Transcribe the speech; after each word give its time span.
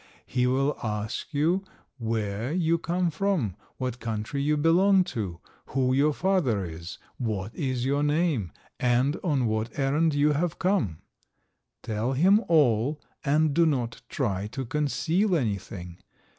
He 0.25 0.47
will 0.47 0.75
ask 0.83 1.31
you 1.31 1.63
where 1.99 2.51
you 2.51 2.79
come 2.79 3.11
from, 3.11 3.55
what 3.77 3.99
country 3.99 4.41
you 4.41 4.57
belong 4.57 5.03
to, 5.13 5.39
who 5.67 5.93
your 5.93 6.11
father 6.11 6.65
is, 6.65 6.97
what 7.19 7.53
is 7.53 7.85
your 7.85 8.01
name, 8.01 8.51
and 8.79 9.17
on 9.23 9.45
what 9.45 9.77
errand 9.77 10.15
you 10.15 10.31
have 10.31 10.57
come. 10.57 11.03
Tell 11.83 12.13
him 12.13 12.43
all, 12.47 12.99
and 13.23 13.53
do 13.53 13.67
not 13.67 14.01
try 14.09 14.47
to 14.47 14.65
conceal 14.65 15.35
anything. 15.35 15.99